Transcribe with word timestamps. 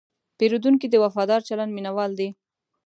پیرودونکی 0.37 0.87
د 0.89 0.95
وفادار 1.03 1.41
چلند 1.47 1.71
مینهوال 1.73 2.11
دی. 2.19 2.29